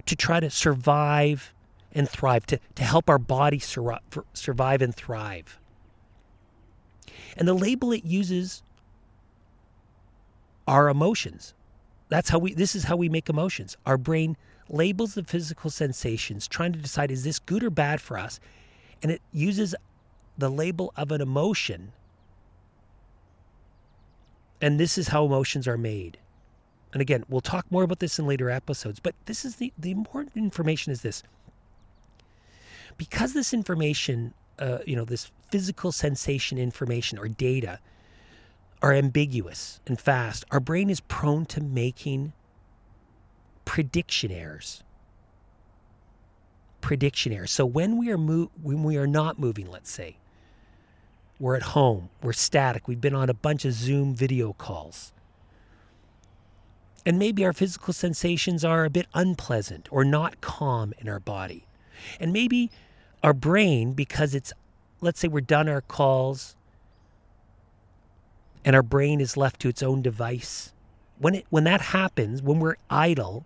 to 0.05 0.15
try 0.15 0.39
to 0.39 0.49
survive 0.49 1.53
and 1.91 2.07
thrive, 2.07 2.45
to, 2.47 2.59
to 2.75 2.83
help 2.83 3.09
our 3.09 3.17
body 3.17 3.59
sur- 3.59 3.99
survive 4.33 4.81
and 4.81 4.95
thrive. 4.95 5.59
And 7.35 7.47
the 7.47 7.53
label 7.53 7.91
it 7.91 8.05
uses 8.05 8.63
are 10.67 10.89
emotions. 10.89 11.53
That's 12.09 12.29
how 12.29 12.39
we 12.39 12.53
this 12.53 12.75
is 12.75 12.85
how 12.85 12.95
we 12.95 13.09
make 13.09 13.29
emotions. 13.29 13.77
Our 13.85 13.97
brain 13.97 14.37
labels 14.69 15.15
the 15.15 15.23
physical 15.23 15.69
sensations, 15.69 16.47
trying 16.47 16.73
to 16.73 16.79
decide 16.79 17.11
is 17.11 17.23
this 17.23 17.39
good 17.39 17.63
or 17.63 17.69
bad 17.69 18.01
for 18.01 18.17
us, 18.17 18.39
and 19.01 19.11
it 19.11 19.21
uses 19.31 19.75
the 20.37 20.49
label 20.49 20.93
of 20.95 21.11
an 21.11 21.21
emotion. 21.21 21.91
And 24.61 24.79
this 24.79 24.97
is 24.97 25.09
how 25.09 25.25
emotions 25.25 25.67
are 25.67 25.77
made. 25.77 26.17
And 26.93 27.01
again, 27.01 27.23
we'll 27.29 27.41
talk 27.41 27.65
more 27.69 27.83
about 27.83 27.99
this 27.99 28.17
in 28.17 28.25
later 28.25 28.49
episodes, 28.49 28.99
but 28.99 29.13
this 29.25 29.45
is 29.45 29.57
the, 29.57 29.71
the 29.77 29.91
important 29.91 30.35
information 30.35 30.91
is 30.91 31.01
this. 31.01 31.21
Because 32.97 33.33
this 33.33 33.53
information, 33.53 34.33
uh, 34.57 34.79
you 34.85 34.95
know, 34.95 35.05
this 35.05 35.31
physical 35.49 35.91
sensation 35.91 36.57
information 36.57 37.17
or 37.17 37.27
data 37.27 37.79
are 38.81 38.93
ambiguous 38.93 39.79
and 39.87 39.99
fast, 39.99 40.45
our 40.51 40.59
brain 40.59 40.89
is 40.89 40.99
prone 41.01 41.45
to 41.47 41.61
making 41.61 42.33
prediction 43.65 44.31
errors. 44.31 44.83
Prediction 46.81 47.33
errors. 47.33 47.51
So 47.51 47.65
when 47.65 47.97
we 47.97 48.09
are 48.11 48.17
mo- 48.17 48.51
when 48.61 48.83
we 48.83 48.97
are 48.97 49.07
not 49.07 49.39
moving, 49.39 49.69
let's 49.69 49.89
say, 49.89 50.17
we're 51.39 51.55
at 51.55 51.63
home, 51.63 52.09
we're 52.23 52.33
static, 52.33 52.87
we've 52.87 53.01
been 53.01 53.15
on 53.15 53.29
a 53.29 53.33
bunch 53.33 53.65
of 53.65 53.73
Zoom 53.73 54.15
video 54.15 54.53
calls. 54.53 55.11
And 57.05 57.17
maybe 57.17 57.45
our 57.45 57.53
physical 57.53 57.93
sensations 57.93 58.65
are 58.65 58.83
a 58.83 58.89
bit 58.89 59.07
unpleasant 59.13 59.87
or 59.91 60.03
not 60.03 60.41
calm 60.41 60.93
in 60.97 61.07
our 61.07 61.19
body. 61.19 61.65
And 62.19 62.33
maybe 62.33 62.69
our 63.23 63.33
brain, 63.33 63.93
because 63.93 64.35
it's, 64.35 64.51
let's 65.01 65.19
say 65.19 65.27
we're 65.27 65.41
done 65.41 65.69
our 65.69 65.81
calls, 65.81 66.55
and 68.65 68.75
our 68.75 68.83
brain 68.83 69.21
is 69.21 69.37
left 69.37 69.59
to 69.61 69.69
its 69.69 69.81
own 69.81 70.01
device. 70.01 70.73
When 71.19 71.35
it 71.35 71.45
when 71.49 71.63
that 71.63 71.81
happens, 71.81 72.41
when 72.41 72.59
we're 72.59 72.75
idle, 72.89 73.45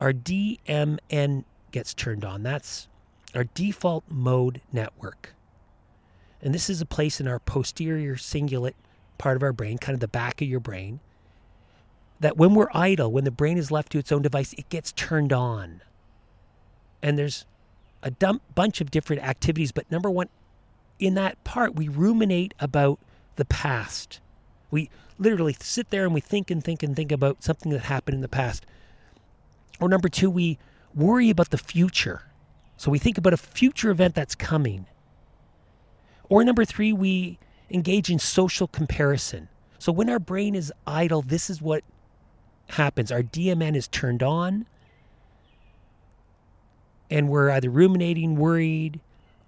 our 0.00 0.12
DMN 0.12 1.44
gets 1.72 1.94
turned 1.94 2.24
on. 2.24 2.42
That's 2.42 2.88
our 3.34 3.44
default 3.44 4.04
mode 4.08 4.60
network. 4.72 5.34
And 6.42 6.54
this 6.54 6.70
is 6.70 6.80
a 6.80 6.86
place 6.86 7.20
in 7.20 7.26
our 7.28 7.38
posterior 7.38 8.16
cingulate 8.16 8.74
part 9.18 9.36
of 9.36 9.42
our 9.42 9.52
brain, 9.52 9.78
kind 9.78 9.94
of 9.94 10.00
the 10.00 10.08
back 10.08 10.40
of 10.40 10.48
your 10.48 10.60
brain, 10.60 11.00
that 12.20 12.36
when 12.36 12.54
we're 12.54 12.68
idle, 12.72 13.10
when 13.10 13.24
the 13.24 13.30
brain 13.30 13.58
is 13.58 13.70
left 13.70 13.92
to 13.92 13.98
its 13.98 14.12
own 14.12 14.22
device, 14.22 14.52
it 14.54 14.68
gets 14.68 14.92
turned 14.92 15.32
on. 15.32 15.82
And 17.02 17.18
there's 17.18 17.46
a 18.02 18.10
dump, 18.10 18.42
bunch 18.54 18.80
of 18.80 18.90
different 18.90 19.22
activities, 19.22 19.72
but 19.72 19.90
number 19.90 20.10
one, 20.10 20.28
in 20.98 21.14
that 21.14 21.42
part, 21.44 21.74
we 21.74 21.88
ruminate 21.88 22.54
about 22.58 22.98
the 23.36 23.44
past. 23.44 24.20
We 24.70 24.90
literally 25.18 25.56
sit 25.60 25.90
there 25.90 26.04
and 26.04 26.14
we 26.14 26.20
think 26.20 26.50
and 26.50 26.62
think 26.62 26.82
and 26.82 26.94
think 26.94 27.12
about 27.12 27.42
something 27.42 27.72
that 27.72 27.82
happened 27.82 28.16
in 28.16 28.20
the 28.20 28.28
past. 28.28 28.66
Or 29.80 29.88
number 29.88 30.08
two, 30.08 30.30
we 30.30 30.58
worry 30.94 31.30
about 31.30 31.50
the 31.50 31.58
future. 31.58 32.22
So 32.76 32.90
we 32.90 32.98
think 32.98 33.18
about 33.18 33.32
a 33.32 33.38
future 33.38 33.90
event 33.90 34.14
that's 34.14 34.34
coming. 34.34 34.86
Or 36.28 36.44
number 36.44 36.64
three, 36.64 36.92
we 36.92 37.38
engage 37.70 38.10
in 38.10 38.18
social 38.18 38.66
comparison. 38.66 39.48
So 39.78 39.92
when 39.92 40.08
our 40.08 40.18
brain 40.18 40.54
is 40.54 40.72
idle, 40.86 41.22
this 41.22 41.50
is 41.50 41.62
what 41.62 41.84
happens. 42.70 43.12
Our 43.12 43.22
DMN 43.22 43.76
is 43.76 43.88
turned 43.88 44.22
on, 44.22 44.66
and 47.10 47.28
we're 47.28 47.50
either 47.50 47.70
ruminating, 47.70 48.36
worried, 48.36 49.00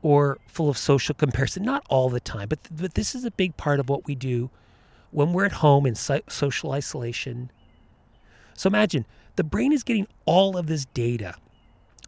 or 0.03 0.38
full 0.47 0.69
of 0.69 0.79
social 0.79 1.15
comparison. 1.15 1.65
Not 1.65 1.85
all 1.88 2.09
the 2.09 2.21
time, 2.21 2.49
but, 2.49 2.61
but 2.71 2.95
this 2.95 3.15
is 3.15 3.25
a 3.25 3.31
big 3.31 3.57
part 3.57 3.81
of 3.81 3.88
what 3.88 4.07
we 4.07 4.15
do 4.15 4.50
when 5.11 5.33
we're 5.33 5.47
at 5.47 5.53
home 5.53 5.87
in 5.87 5.95
social 5.95 6.73
isolation. 6.73 7.50
So 8.55 8.69
imagine 8.69 9.07
the 9.37 9.45
brain 9.45 9.73
is 9.73 9.83
getting 9.83 10.07
all 10.25 10.57
of 10.57 10.67
this 10.67 10.85
data 10.87 11.35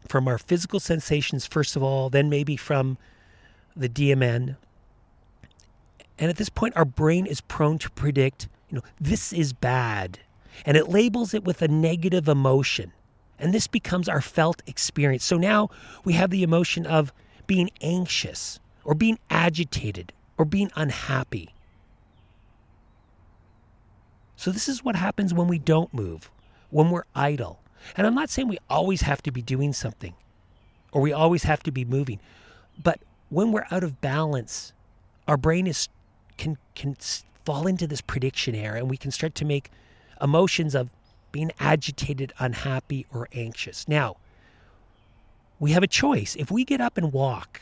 from 0.07 0.27
our 0.27 0.37
physical 0.37 0.79
sensations, 0.79 1.45
first 1.45 1.75
of 1.75 1.83
all, 1.83 2.09
then 2.09 2.29
maybe 2.29 2.57
from 2.57 2.97
the 3.75 3.89
DMN. 3.89 4.57
And 6.19 6.29
at 6.29 6.37
this 6.37 6.49
point, 6.49 6.75
our 6.75 6.85
brain 6.85 7.25
is 7.25 7.41
prone 7.41 7.77
to 7.79 7.89
predict, 7.91 8.47
you 8.69 8.75
know, 8.75 8.83
this 8.99 9.33
is 9.33 9.53
bad. 9.53 10.19
And 10.65 10.75
it 10.75 10.89
labels 10.89 11.33
it 11.33 11.43
with 11.43 11.61
a 11.61 11.67
negative 11.67 12.27
emotion. 12.27 12.91
And 13.41 13.53
this 13.53 13.67
becomes 13.67 14.07
our 14.07 14.21
felt 14.21 14.61
experience. 14.67 15.25
So 15.25 15.37
now 15.37 15.69
we 16.05 16.13
have 16.13 16.29
the 16.29 16.43
emotion 16.43 16.85
of 16.85 17.11
being 17.47 17.71
anxious 17.81 18.59
or 18.85 18.93
being 18.93 19.19
agitated 19.29 20.13
or 20.37 20.45
being 20.45 20.71
unhappy. 20.75 21.53
So, 24.35 24.51
this 24.51 24.67
is 24.67 24.83
what 24.83 24.95
happens 24.95 25.33
when 25.33 25.47
we 25.47 25.59
don't 25.59 25.93
move, 25.93 26.31
when 26.71 26.89
we're 26.89 27.03
idle. 27.13 27.59
And 27.95 28.07
I'm 28.07 28.15
not 28.15 28.29
saying 28.29 28.47
we 28.47 28.57
always 28.69 29.01
have 29.01 29.21
to 29.23 29.31
be 29.31 29.41
doing 29.41 29.73
something 29.73 30.15
or 30.91 31.01
we 31.01 31.13
always 31.13 31.43
have 31.43 31.61
to 31.63 31.71
be 31.71 31.85
moving, 31.85 32.19
but 32.81 32.99
when 33.29 33.51
we're 33.51 33.67
out 33.71 33.83
of 33.83 34.01
balance, 34.01 34.73
our 35.27 35.37
brain 35.37 35.67
is 35.67 35.89
can 36.37 36.57
can 36.75 36.95
fall 37.45 37.67
into 37.67 37.87
this 37.87 38.01
prediction 38.01 38.55
error 38.55 38.77
and 38.77 38.89
we 38.89 38.97
can 38.97 39.11
start 39.11 39.35
to 39.35 39.45
make 39.45 39.69
emotions 40.21 40.75
of 40.75 40.89
being 41.31 41.51
agitated, 41.59 42.33
unhappy, 42.39 43.05
or 43.13 43.27
anxious. 43.33 43.87
Now, 43.87 44.17
we 45.59 45.71
have 45.71 45.83
a 45.83 45.87
choice. 45.87 46.35
If 46.35 46.51
we 46.51 46.65
get 46.65 46.81
up 46.81 46.97
and 46.97 47.13
walk, 47.13 47.61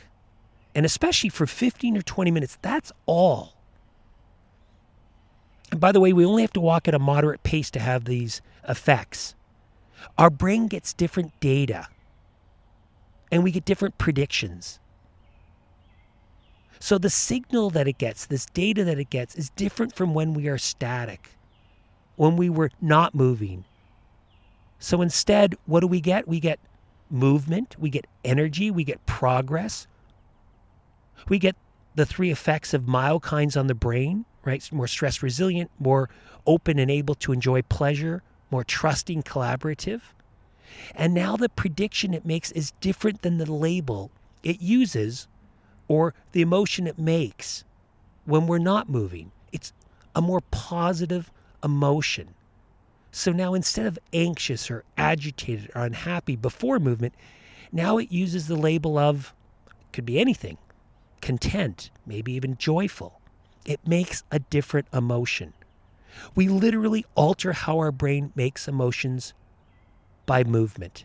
and 0.74 0.86
especially 0.86 1.30
for 1.30 1.46
15 1.46 1.96
or 1.96 2.02
20 2.02 2.30
minutes, 2.30 2.58
that's 2.62 2.92
all. 3.06 3.54
And 5.70 5.80
by 5.80 5.92
the 5.92 6.00
way, 6.00 6.12
we 6.12 6.24
only 6.24 6.42
have 6.42 6.52
to 6.54 6.60
walk 6.60 6.88
at 6.88 6.94
a 6.94 6.98
moderate 6.98 7.42
pace 7.42 7.70
to 7.72 7.80
have 7.80 8.04
these 8.04 8.40
effects. 8.68 9.34
Our 10.18 10.30
brain 10.30 10.66
gets 10.66 10.92
different 10.92 11.38
data 11.40 11.88
and 13.30 13.44
we 13.44 13.52
get 13.52 13.64
different 13.64 13.98
predictions. 13.98 14.80
So 16.80 16.98
the 16.98 17.10
signal 17.10 17.70
that 17.70 17.86
it 17.86 17.98
gets, 17.98 18.26
this 18.26 18.46
data 18.46 18.82
that 18.84 18.98
it 18.98 19.10
gets, 19.10 19.34
is 19.36 19.50
different 19.50 19.94
from 19.94 20.14
when 20.14 20.34
we 20.34 20.48
are 20.48 20.58
static 20.58 21.30
when 22.20 22.36
we 22.36 22.50
were 22.50 22.70
not 22.82 23.14
moving. 23.14 23.64
So 24.78 25.00
instead, 25.00 25.54
what 25.64 25.80
do 25.80 25.86
we 25.86 26.02
get? 26.02 26.28
We 26.28 26.38
get 26.38 26.60
movement, 27.08 27.76
we 27.78 27.88
get 27.88 28.06
energy, 28.22 28.70
we 28.70 28.84
get 28.84 29.06
progress. 29.06 29.86
We 31.30 31.38
get 31.38 31.56
the 31.94 32.04
three 32.04 32.30
effects 32.30 32.74
of 32.74 32.82
myokines 32.82 33.58
on 33.58 33.68
the 33.68 33.74
brain, 33.74 34.26
right? 34.44 34.70
More 34.70 34.86
stress 34.86 35.22
resilient, 35.22 35.70
more 35.78 36.10
open 36.46 36.78
and 36.78 36.90
able 36.90 37.14
to 37.14 37.32
enjoy 37.32 37.62
pleasure, 37.62 38.22
more 38.50 38.64
trusting, 38.64 39.22
collaborative. 39.22 40.02
And 40.94 41.14
now 41.14 41.38
the 41.38 41.48
prediction 41.48 42.12
it 42.12 42.26
makes 42.26 42.50
is 42.52 42.74
different 42.82 43.22
than 43.22 43.38
the 43.38 43.50
label 43.50 44.10
it 44.42 44.60
uses 44.60 45.26
or 45.88 46.12
the 46.32 46.42
emotion 46.42 46.86
it 46.86 46.98
makes 46.98 47.64
when 48.26 48.46
we're 48.46 48.58
not 48.58 48.90
moving. 48.90 49.32
It's 49.52 49.72
a 50.14 50.20
more 50.20 50.42
positive, 50.50 51.32
emotion. 51.62 52.34
So 53.12 53.32
now 53.32 53.54
instead 53.54 53.86
of 53.86 53.98
anxious 54.12 54.70
or 54.70 54.84
agitated 54.96 55.70
or 55.74 55.82
unhappy 55.82 56.36
before 56.36 56.78
movement, 56.78 57.14
now 57.72 57.98
it 57.98 58.12
uses 58.12 58.46
the 58.46 58.56
label 58.56 58.98
of 58.98 59.34
could 59.92 60.06
be 60.06 60.20
anything 60.20 60.58
content, 61.20 61.90
maybe 62.06 62.32
even 62.32 62.56
joyful. 62.56 63.20
It 63.64 63.86
makes 63.86 64.22
a 64.30 64.38
different 64.38 64.88
emotion. 64.92 65.52
We 66.34 66.48
literally 66.48 67.04
alter 67.14 67.52
how 67.52 67.78
our 67.78 67.92
brain 67.92 68.32
makes 68.34 68.66
emotions 68.66 69.34
by 70.26 70.44
movement. 70.44 71.04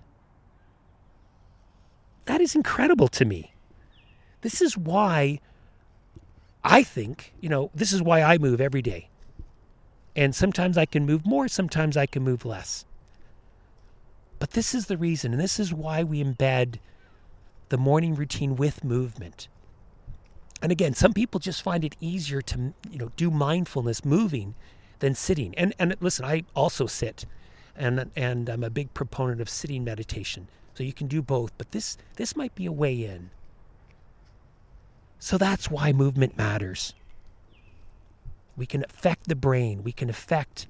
That 2.25 2.41
is 2.41 2.55
incredible 2.55 3.07
to 3.09 3.25
me. 3.25 3.53
This 4.41 4.61
is 4.61 4.77
why 4.77 5.39
I 6.63 6.81
think, 6.83 7.33
you 7.39 7.49
know, 7.49 7.69
this 7.75 7.93
is 7.93 8.01
why 8.01 8.21
I 8.21 8.37
move 8.37 8.59
every 8.59 8.81
day. 8.81 9.09
And 10.15 10.33
sometimes 10.33 10.77
I 10.77 10.85
can 10.85 11.05
move 11.05 11.25
more, 11.25 11.47
sometimes 11.47 11.97
I 11.97 12.05
can 12.05 12.23
move 12.23 12.45
less. 12.45 12.85
But 14.39 14.51
this 14.51 14.73
is 14.73 14.87
the 14.87 14.97
reason, 14.97 15.33
and 15.33 15.41
this 15.41 15.59
is 15.59 15.73
why 15.73 16.03
we 16.03 16.23
embed 16.23 16.79
the 17.69 17.77
morning 17.77 18.15
routine 18.15 18.55
with 18.55 18.83
movement. 18.83 19.47
And 20.61 20.71
again, 20.71 20.93
some 20.93 21.13
people 21.13 21.39
just 21.39 21.61
find 21.61 21.83
it 21.83 21.95
easier 21.99 22.41
to, 22.41 22.73
you 22.89 22.97
know, 22.97 23.11
do 23.17 23.29
mindfulness 23.29 24.05
moving 24.05 24.55
than 24.99 25.15
sitting. 25.15 25.53
And 25.55 25.73
and 25.79 25.95
listen, 25.99 26.25
I 26.25 26.43
also 26.55 26.85
sit 26.85 27.25
and 27.75 28.11
and 28.15 28.49
I'm 28.49 28.63
a 28.63 28.69
big 28.69 28.93
proponent 28.93 29.41
of 29.41 29.49
sitting 29.49 29.83
meditation. 29.83 30.47
So 30.73 30.83
you 30.83 30.93
can 30.93 31.07
do 31.07 31.21
both, 31.21 31.51
but 31.57 31.71
this 31.71 31.97
this 32.15 32.35
might 32.35 32.55
be 32.55 32.65
a 32.65 32.71
way 32.71 33.03
in. 33.03 33.29
So 35.19 35.37
that's 35.37 35.69
why 35.69 35.91
movement 35.91 36.37
matters. 36.37 36.93
We 38.57 38.65
can 38.65 38.83
affect 38.83 39.27
the 39.27 39.35
brain. 39.35 39.83
We 39.83 39.91
can 39.91 40.09
affect 40.09 40.67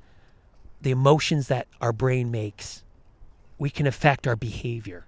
the 0.82 0.92
emotions 0.92 1.48
that 1.48 1.68
our 1.82 1.94
brain 1.94 2.32
makes. 2.32 2.84
We 3.58 3.70
can 3.70 3.88
affect 3.88 4.28
our 4.28 4.36
behavior. 4.36 5.06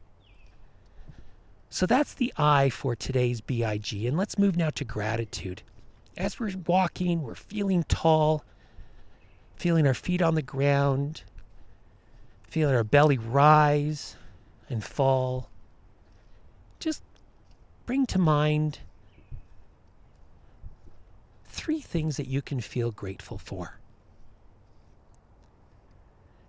So 1.69 1.85
that's 1.85 2.13
the 2.13 2.33
I 2.37 2.69
for 2.69 2.95
today's 2.95 3.41
BIG. 3.41 4.05
And 4.05 4.17
let's 4.17 4.37
move 4.37 4.55
now 4.55 4.69
to 4.71 4.85
gratitude. 4.85 5.63
As 6.15 6.39
we're 6.39 6.51
walking, 6.65 7.21
we're 7.21 7.35
feeling 7.35 7.83
tall, 7.83 8.43
feeling 9.55 9.85
our 9.85 9.93
feet 9.93 10.21
on 10.21 10.35
the 10.35 10.41
ground, 10.41 11.23
feeling 12.43 12.75
our 12.75 12.83
belly 12.83 13.17
rise 13.17 14.15
and 14.69 14.83
fall. 14.83 15.49
Just 16.79 17.03
bring 17.85 18.05
to 18.07 18.19
mind 18.19 18.79
three 21.57 21.81
things 21.81 22.17
that 22.17 22.27
you 22.27 22.41
can 22.41 22.61
feel 22.61 22.91
grateful 22.91 23.37
for. 23.37 23.79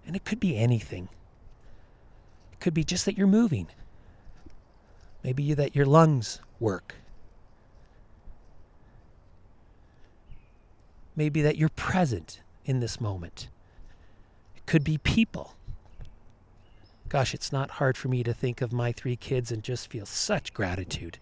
And 0.06 0.14
it 0.14 0.24
could 0.24 0.38
be 0.38 0.56
anything. 0.56 1.08
It 2.52 2.60
could 2.60 2.74
be 2.74 2.84
just 2.84 3.06
that 3.06 3.16
you're 3.16 3.26
moving. 3.26 3.68
Maybe 5.24 5.54
that 5.54 5.74
your 5.74 5.86
lungs 5.86 6.40
work. 6.60 6.94
Maybe 11.16 11.42
that 11.42 11.56
you're 11.56 11.70
present 11.70 12.40
in 12.64 12.80
this 12.80 13.00
moment. 13.00 13.48
It 14.56 14.66
could 14.66 14.84
be 14.84 14.98
people. 14.98 15.54
Gosh, 17.08 17.32
it's 17.32 17.50
not 17.50 17.72
hard 17.72 17.96
for 17.96 18.08
me 18.08 18.22
to 18.22 18.34
think 18.34 18.60
of 18.60 18.72
my 18.72 18.92
three 18.92 19.16
kids 19.16 19.50
and 19.50 19.62
just 19.62 19.90
feel 19.90 20.04
such 20.04 20.52
gratitude. 20.52 21.18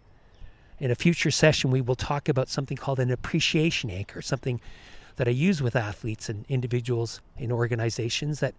In 0.79 0.91
a 0.91 0.95
future 0.95 1.31
session, 1.31 1.71
we 1.71 1.81
will 1.81 1.95
talk 1.95 2.29
about 2.29 2.49
something 2.49 2.77
called 2.77 3.01
an 3.01 3.11
appreciation 3.11 3.91
anchor, 3.91 4.21
something 4.21 4.61
that 5.17 5.27
I 5.27 5.31
use 5.31 5.63
with 5.63 5.75
athletes 5.75 6.29
and 6.29 6.45
individuals 6.49 7.21
in 7.39 7.51
organizations 7.51 8.41
that 8.41 8.55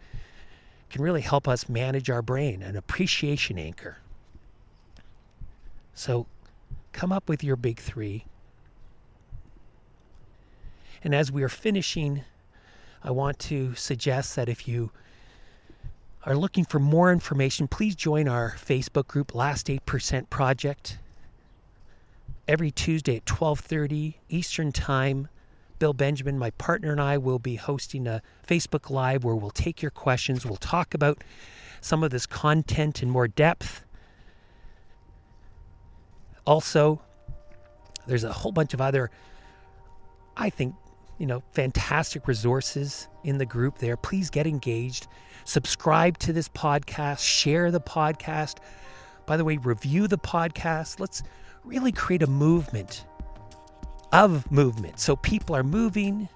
can 0.90 1.04
really 1.04 1.22
help 1.22 1.48
us 1.48 1.70
manage 1.70 2.10
our 2.10 2.24
brain, 2.24 2.64
an 2.64 2.76
appreciation 2.76 3.60
anchor. 3.60 3.98
So 5.94 6.26
come 6.92 7.12
up 7.12 7.30
with 7.30 7.44
your 7.44 7.56
big 7.56 7.80
three. 7.80 8.26
And 11.04 11.14
as 11.14 11.32
we 11.32 11.44
are 11.44 11.50
finishing, 11.50 12.24
I 13.04 13.12
want 13.12 13.38
to 13.40 13.76
suggest 13.76 14.36
that 14.36 14.50
if 14.50 14.68
you 14.68 14.90
are 16.26 16.36
looking 16.36 16.66
for 16.66 16.80
more 16.80 17.12
information, 17.12 17.68
please 17.68 17.96
join 17.96 18.28
our 18.28 18.56
Facebook 18.58 19.08
group, 19.08 19.36
Last 19.36 19.68
8% 19.68 20.30
Project 20.32 20.98
every 22.48 22.72
Tuesday 22.72 23.18
at 23.18 23.26
12:30 23.26 24.16
Eastern 24.30 24.72
Time. 24.72 25.28
Bill 25.80 25.94
Benjamin, 25.94 26.40
my 26.40 26.52
partner 26.52 26.92
and 26.92 27.02
I 27.02 27.18
will 27.18 27.40
be 27.40 27.56
hosting 27.56 28.08
a 28.08 28.22
Facebook 28.48 28.90
live 28.90 29.24
where 29.24 29.36
we'll 29.36 29.52
take 29.52 29.82
your 29.82 29.92
questions, 29.92 30.46
we'll 30.46 30.56
talk 30.58 30.94
about 30.94 31.24
some 31.82 32.04
of 32.04 32.12
this 32.12 32.26
content 32.26 33.04
in 33.04 33.10
more 33.10 33.28
depth. 33.28 33.86
Also, 36.46 37.02
there's 38.08 38.24
a 38.24 38.34
whole 38.34 38.52
bunch 38.52 38.74
of 38.74 38.82
other 38.82 39.12
I 40.38 40.50
think, 40.50 40.76
you 41.18 41.26
know, 41.26 41.44
fantastic 41.52 42.28
resources 42.28 43.08
in 43.24 43.38
the 43.40 43.46
group 43.46 43.80
there. 43.80 43.98
Please 43.98 44.30
get 44.30 44.48
engaged. 44.48 45.08
Subscribe 45.46 46.18
to 46.20 46.34
this 46.34 46.50
podcast, 46.50 47.20
share 47.20 47.72
the 47.72 47.82
podcast 47.82 48.58
By 49.28 49.38
the 49.38 49.44
way, 49.46 49.58
review 49.58 50.08
the 50.08 50.18
podcast. 50.18 51.00
Let's 51.00 51.22
really 51.68 51.92
create 51.92 52.24
a 52.24 52.28
movement 52.28 53.06
of 54.14 54.50
movement. 54.52 55.00
So 55.00 55.16
people 55.18 55.56
are 55.56 55.64
moving, 55.64 56.30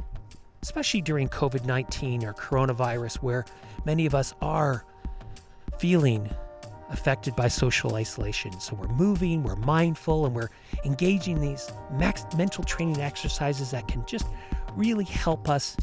especially 0.62 1.02
during 1.02 1.30
COVID 1.30 1.66
19 1.66 2.26
or 2.26 2.34
coronavirus, 2.34 3.16
where 3.18 3.46
many 3.86 4.06
of 4.06 4.14
us 4.14 4.34
are 4.42 4.86
feeling 5.80 6.30
affected 6.90 7.36
by 7.36 7.48
social 7.48 7.96
isolation. 7.96 8.60
So 8.60 8.76
we're 8.76 8.90
moving, 8.90 9.44
we're 9.44 9.56
mindful, 9.56 10.26
and 10.26 10.36
we're 10.36 10.50
engaging 10.84 11.40
these 11.40 11.72
mental 12.36 12.64
training 12.66 13.00
exercises 13.00 13.72
that 13.72 13.88
can 13.88 14.06
just 14.06 14.28
really 14.76 15.06
help 15.06 15.50
us 15.50 15.78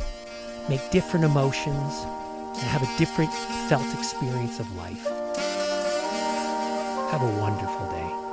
make 0.69 0.91
different 0.91 1.25
emotions 1.25 1.95
and 2.05 2.67
have 2.69 2.83
a 2.83 2.99
different 2.99 3.33
felt 3.69 3.87
experience 3.99 4.61
of 4.61 4.71
life. 4.77 5.07
Have 7.11 7.23
a 7.23 7.41
wonderful 7.41 7.91
day. 7.91 8.28